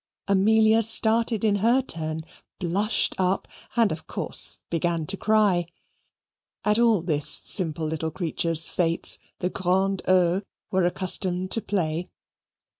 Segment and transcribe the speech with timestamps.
[0.27, 2.21] Amelia started in her turn,
[2.57, 5.67] blushed up, and, of course, began to cry.
[6.65, 10.41] At all this simple little creature's fetes, the grandes eaux
[10.71, 12.09] were accustomed to play.